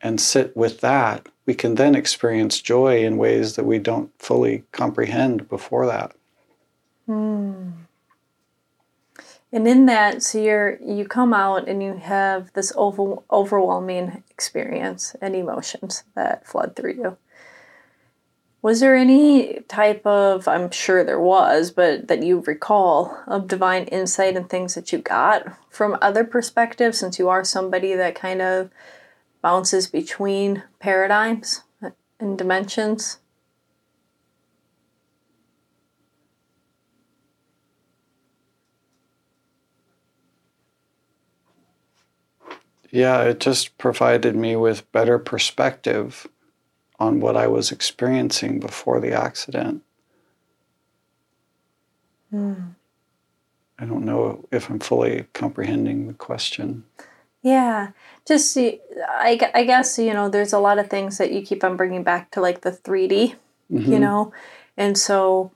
[0.02, 4.64] and sit with that, we can then experience joy in ways that we don't fully
[4.72, 6.14] comprehend before that.
[7.08, 7.74] Mm.
[9.52, 15.16] And in that, so you're you come out and you have this over, overwhelming experience
[15.22, 17.18] and emotions that flood through you.
[18.62, 23.86] Was there any type of, I'm sure there was, but that you recall of divine
[23.86, 28.42] insight and things that you got from other perspectives since you are somebody that kind
[28.42, 28.70] of
[29.42, 31.64] bounces between paradigms
[32.20, 33.20] and dimensions?
[42.90, 46.28] Yeah, it just provided me with better perspective
[47.00, 49.84] on what I was experiencing before the accident.
[52.34, 52.76] Mm.
[53.80, 56.86] I don't know if I'm fully comprehending the question.
[57.44, 57.92] Yeah,
[58.28, 61.64] just see, I, I guess, you know, there's a lot of things that you keep
[61.64, 63.36] on bringing back to like the 3D,
[63.72, 63.92] mm-hmm.
[63.92, 64.34] you know,
[64.76, 65.52] and so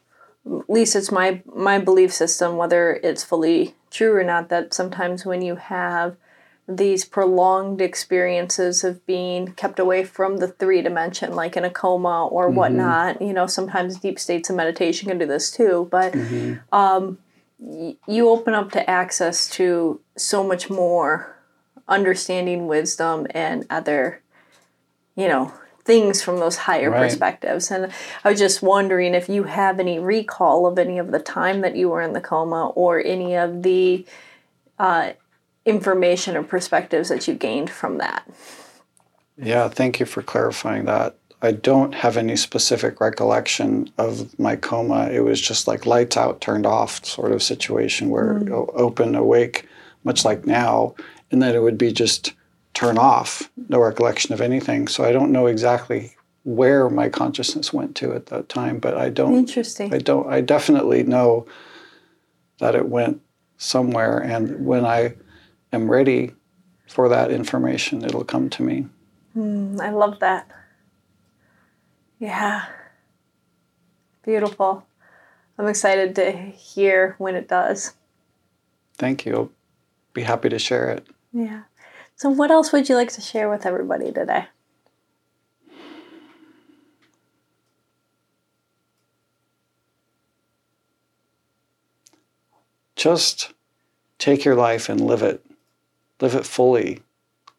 [0.45, 5.23] at least it's my my belief system whether it's fully true or not that sometimes
[5.23, 6.17] when you have
[6.67, 12.27] these prolonged experiences of being kept away from the three dimension, like in a coma
[12.27, 12.55] or mm-hmm.
[12.55, 13.21] whatnot.
[13.21, 16.55] You know, sometimes deep states of meditation can do this too, but mm-hmm.
[16.73, 17.17] um,
[17.59, 21.30] y- you open up to access to so much more
[21.91, 24.21] understanding, wisdom, and other,
[25.15, 27.01] you know, things from those higher right.
[27.01, 27.69] perspectives.
[27.71, 27.91] And
[28.23, 31.75] I was just wondering if you have any recall of any of the time that
[31.75, 34.05] you were in the coma or any of the
[34.79, 35.11] uh,
[35.65, 38.27] information or perspectives that you gained from that.
[39.37, 41.17] Yeah, thank you for clarifying that.
[41.43, 45.09] I don't have any specific recollection of my coma.
[45.09, 48.69] It was just like lights out, turned off sort of situation where mm.
[48.75, 49.67] open, awake,
[50.03, 50.93] much like now,
[51.31, 52.33] and then it would be just
[52.73, 54.87] turn off, no recollection of anything.
[54.87, 59.09] So I don't know exactly where my consciousness went to at that time, but I
[59.09, 59.35] don't.
[59.35, 59.93] Interesting.
[59.93, 60.27] I don't.
[60.27, 61.45] I definitely know
[62.59, 63.21] that it went
[63.57, 65.15] somewhere, and when I
[65.71, 66.33] am ready
[66.87, 68.87] for that information, it'll come to me.
[69.35, 70.49] Mm, I love that.
[72.19, 72.65] Yeah.
[74.23, 74.85] Beautiful.
[75.57, 77.93] I'm excited to hear when it does.
[78.97, 79.35] Thank you.
[79.35, 79.51] I'll
[80.13, 81.07] be happy to share it.
[81.33, 81.63] Yeah.
[82.15, 84.47] So, what else would you like to share with everybody today?
[92.95, 93.53] Just
[94.19, 95.43] take your life and live it
[96.21, 97.01] live it fully,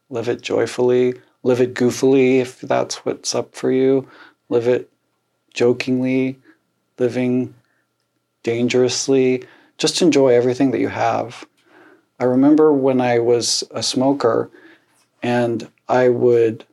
[0.08, 4.08] live it joyfully, live it goofily if that's what's up for you,
[4.48, 4.90] live it
[5.52, 6.38] jokingly,
[6.98, 7.52] living
[8.42, 9.44] dangerously.
[9.78, 11.44] Just enjoy everything that you have.
[12.22, 14.48] I remember when I was a smoker
[15.24, 16.64] and I would,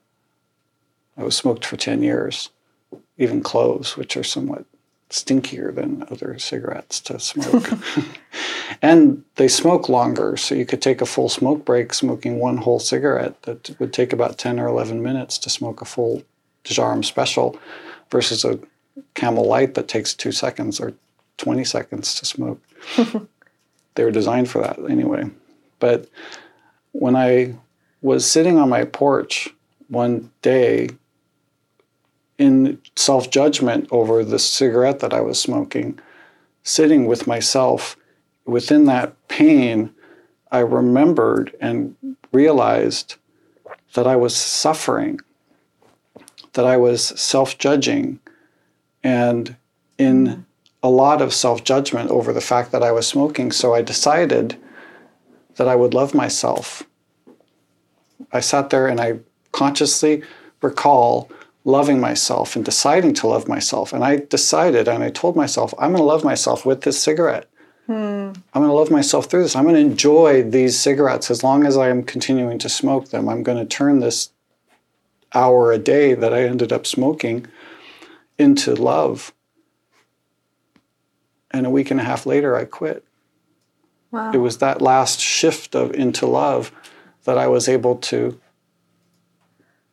[1.17, 2.51] I was smoked for 10 years,
[3.17, 4.65] even cloves, which are somewhat
[5.09, 7.67] stinkier than other cigarettes to smoke.
[8.83, 12.79] and they smoke longer, so you could take a full smoke break smoking one whole
[12.79, 16.21] cigarette that would take about 10 or 11 minutes to smoke a full
[16.63, 17.57] Djarum special
[18.11, 18.59] versus a
[19.15, 20.93] Camel Light that takes two seconds or
[21.37, 22.61] 20 seconds to smoke.
[23.95, 25.27] they were designed for that anyway.
[25.79, 26.07] But
[26.91, 27.55] when I
[28.01, 29.49] was sitting on my porch
[29.87, 30.89] one day
[32.37, 35.99] in self judgment over the cigarette that I was smoking,
[36.63, 37.97] sitting with myself
[38.45, 39.91] within that pain,
[40.51, 41.95] I remembered and
[42.31, 43.15] realized
[43.93, 45.19] that I was suffering,
[46.53, 48.19] that I was self judging,
[49.03, 49.55] and
[49.97, 50.45] in
[50.81, 53.51] a lot of self judgment over the fact that I was smoking.
[53.51, 54.57] So I decided
[55.59, 56.83] that I would love myself.
[58.31, 59.19] I sat there and I
[59.51, 60.23] consciously
[60.61, 61.29] recall
[61.65, 63.91] loving myself and deciding to love myself.
[63.91, 67.49] And I decided and I told myself, I'm going to love myself with this cigarette.
[67.87, 68.31] Hmm.
[68.53, 69.53] I'm going to love myself through this.
[69.53, 73.27] I'm going to enjoy these cigarettes as long as I am continuing to smoke them.
[73.27, 74.31] I'm going to turn this
[75.35, 77.47] hour a day that I ended up smoking
[78.37, 79.33] into love.
[81.51, 83.03] And a week and a half later, I quit.
[84.11, 84.31] Wow.
[84.33, 86.71] It was that last shift of into love
[87.25, 88.39] that I was able to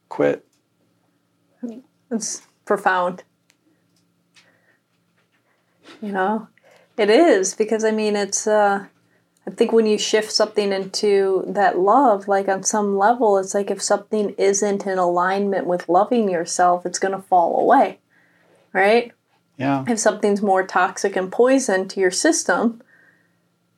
[0.08, 0.46] quit.
[2.10, 3.24] It's profound.
[6.00, 6.48] You know,
[6.96, 8.86] it is because I mean, it's, uh,
[9.46, 13.70] I think when you shift something into that love, like on some level, it's like
[13.70, 17.98] if something isn't in alignment with loving yourself, it's going to fall away,
[18.72, 19.12] right?
[19.56, 19.84] Yeah.
[19.88, 22.82] If something's more toxic and poison to your system,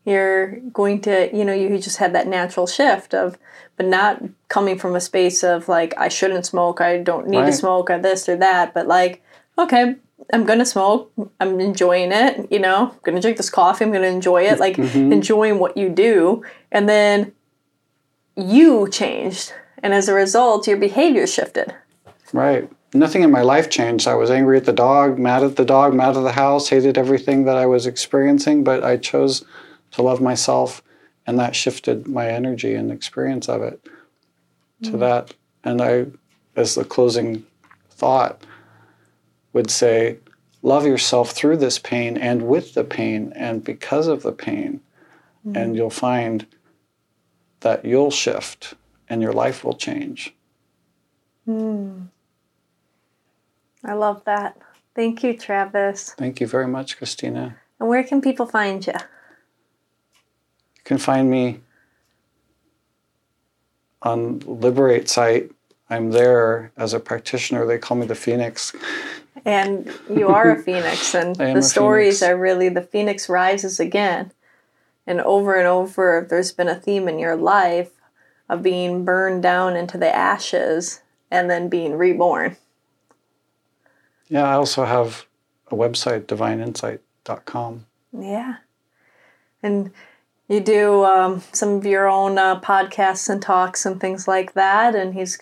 [0.09, 3.38] you're going to, you know, you just had that natural shift of,
[3.76, 7.46] but not coming from a space of like, I shouldn't smoke, I don't need Right.
[7.46, 9.22] to smoke, or this or that, but like,
[9.56, 9.96] okay,
[10.32, 14.09] I'm gonna smoke, I'm enjoying it, you know, I'm gonna drink this coffee, I'm gonna
[14.09, 15.12] enjoy it, like mm-hmm.
[15.12, 16.42] enjoying what you do,
[16.72, 17.32] and then
[18.36, 19.52] you changed,
[19.82, 21.74] and as a result, your behavior shifted.
[22.32, 22.70] Right.
[22.94, 24.09] Nothing in my life changed.
[24.09, 26.96] I was angry at the dog, mad at the dog, mad at the house, hated
[26.96, 29.44] everything that I was experiencing, but I chose
[29.93, 30.82] to love myself,
[31.26, 33.84] and that shifted my energy and experience of it
[34.82, 34.99] to mm.
[35.01, 35.34] that.
[35.64, 36.07] And I,
[36.57, 37.45] as the closing
[37.91, 38.45] thought,
[39.53, 40.18] would say,
[40.62, 44.80] love yourself through this pain and with the pain and because of the pain.
[45.47, 45.57] Mm.
[45.57, 46.47] And you'll find
[47.61, 48.74] that you'll shift
[49.09, 50.34] and your life will change.
[51.49, 52.09] Mm.
[53.84, 54.59] I love that.
[54.95, 56.14] Thank you, Travis.
[56.18, 57.57] Thank you very much, Christina.
[57.78, 58.95] And where can people find you?
[60.89, 61.61] You can find me
[64.01, 65.51] on Liberate site.
[65.91, 67.66] I'm there as a practitioner.
[67.66, 68.72] They call me the Phoenix.
[69.45, 72.22] And you are a phoenix, and the stories phoenix.
[72.22, 74.32] are really the phoenix rises again.
[75.07, 77.91] And over and over, there's been a theme in your life
[78.49, 82.57] of being burned down into the ashes and then being reborn.
[84.30, 85.26] Yeah, I also have
[85.70, 87.84] a website, divineinsight.com.
[88.18, 88.57] Yeah.
[89.62, 89.91] And
[90.49, 94.94] you do um, some of your own uh, podcasts and talks and things like that.
[94.94, 95.38] And he's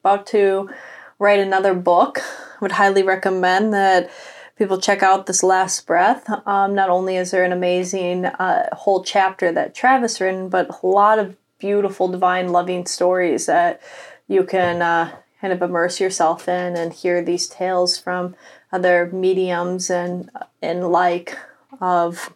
[0.00, 0.70] about to
[1.18, 2.20] write another book.
[2.60, 4.10] Would highly recommend that
[4.56, 6.30] people check out This Last Breath.
[6.46, 10.86] Um, not only is there an amazing uh, whole chapter that Travis written, but a
[10.86, 13.82] lot of beautiful, divine, loving stories that
[14.28, 18.34] you can uh, kind of immerse yourself in and hear these tales from
[18.72, 20.30] other mediums and
[20.62, 21.36] and like
[21.80, 22.32] of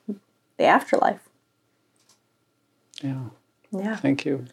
[0.57, 1.28] the afterlife.
[3.03, 3.15] Yeah,
[3.71, 3.97] Yeah.
[3.97, 4.45] thank you.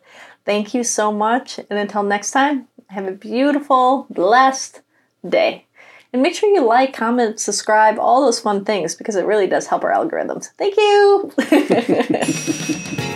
[0.46, 1.58] Thank you so much.
[1.70, 4.82] And until next time, have a beautiful, blessed
[5.28, 5.66] day.
[6.14, 9.68] And make sure you like, comment, subscribe, all those fun things because it really does
[9.68, 10.50] help our algorithms.
[10.58, 11.32] Thank you.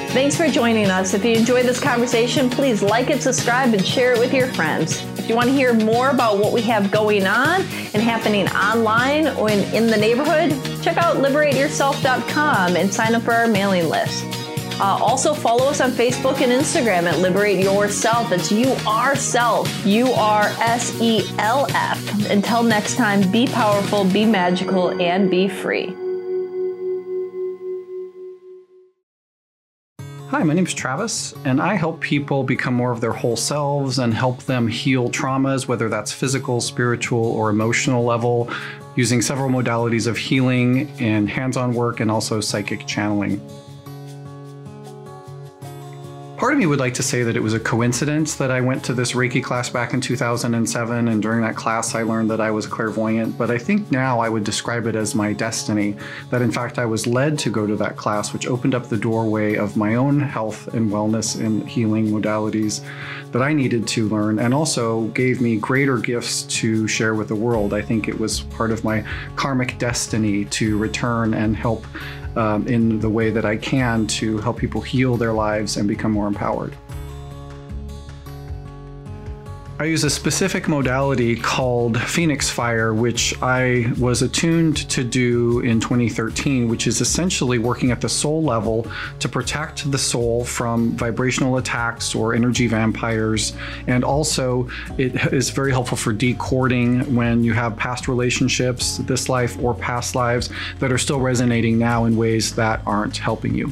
[0.09, 1.13] Thanks for joining us.
[1.13, 5.01] If you enjoyed this conversation, please like it, subscribe, and share it with your friends.
[5.19, 9.27] If you want to hear more about what we have going on and happening online
[9.37, 10.49] or in, in the neighborhood,
[10.83, 14.25] check out liberateyourself.com and sign up for our mailing list.
[14.79, 18.31] Uh, also, follow us on Facebook and Instagram at Liberate Yourself.
[18.31, 22.29] It's U R Self, U R S E L F.
[22.29, 25.93] Until next time, be powerful, be magical, and be free.
[30.29, 33.99] Hi, my name is Travis, and I help people become more of their whole selves
[33.99, 38.49] and help them heal traumas, whether that's physical, spiritual, or emotional level,
[38.95, 43.41] using several modalities of healing and hands on work and also psychic channeling.
[46.39, 48.81] Part of me would like to say that it was a coincidence that I went
[48.85, 52.49] to this Reiki class back in 2007, and during that class, I learned that I
[52.49, 53.37] was clairvoyant.
[53.37, 55.97] But I think now I would describe it as my destiny.
[56.29, 58.95] That in fact, I was led to go to that class, which opened up the
[58.95, 62.85] doorway of my own health and wellness and healing modalities
[63.33, 67.35] that I needed to learn, and also gave me greater gifts to share with the
[67.35, 67.73] world.
[67.73, 69.03] I think it was part of my
[69.35, 71.85] karmic destiny to return and help
[72.39, 76.13] um, in the way that I can to help people heal their lives and become
[76.13, 76.73] more empowered.
[79.81, 85.79] I use a specific modality called Phoenix Fire, which I was attuned to do in
[85.79, 88.85] 2013, which is essentially working at the soul level
[89.19, 93.53] to protect the soul from vibrational attacks or energy vampires.
[93.87, 94.67] And also,
[94.97, 100.13] it is very helpful for decording when you have past relationships, this life or past
[100.13, 100.49] lives,
[100.79, 103.71] that are still resonating now in ways that aren't helping you.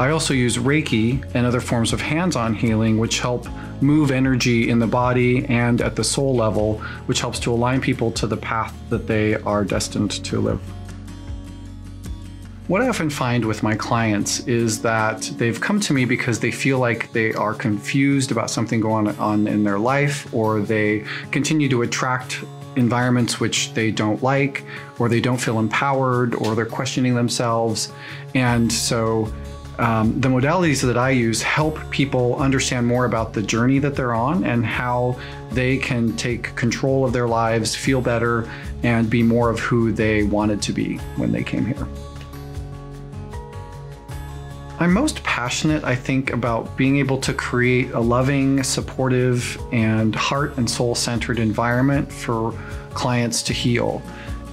[0.00, 3.46] I also use Reiki and other forms of hands on healing, which help
[3.82, 8.10] move energy in the body and at the soul level, which helps to align people
[8.12, 10.60] to the path that they are destined to live.
[12.68, 16.50] What I often find with my clients is that they've come to me because they
[16.50, 21.68] feel like they are confused about something going on in their life, or they continue
[21.68, 24.64] to attract environments which they don't like,
[24.98, 27.92] or they don't feel empowered, or they're questioning themselves.
[28.34, 29.32] And so
[29.78, 34.14] um, the modalities that I use help people understand more about the journey that they're
[34.14, 35.18] on and how
[35.50, 38.50] they can take control of their lives, feel better,
[38.82, 41.86] and be more of who they wanted to be when they came here.
[44.78, 50.56] I'm most passionate, I think, about being able to create a loving, supportive, and heart
[50.58, 52.52] and soul centered environment for
[52.92, 54.02] clients to heal.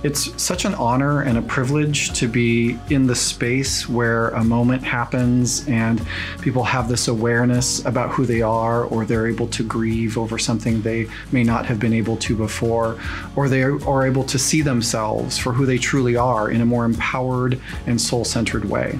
[0.04, 4.84] It's such an honor and a privilege to be in the space where a moment
[4.84, 6.06] happens and
[6.42, 10.82] people have this awareness about who they are, or they're able to grieve over something
[10.82, 13.00] they may not have been able to before,
[13.38, 16.84] or they are able to see themselves for who they truly are in a more
[16.84, 19.00] empowered and soul centered way.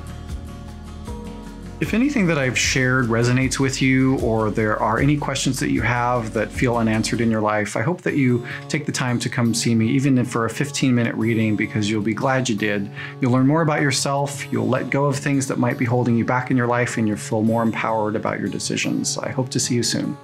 [1.84, 5.82] If anything that I've shared resonates with you, or there are any questions that you
[5.82, 9.28] have that feel unanswered in your life, I hope that you take the time to
[9.28, 12.90] come see me, even for a 15 minute reading, because you'll be glad you did.
[13.20, 16.24] You'll learn more about yourself, you'll let go of things that might be holding you
[16.24, 19.18] back in your life, and you'll feel more empowered about your decisions.
[19.18, 20.18] I hope to see you soon.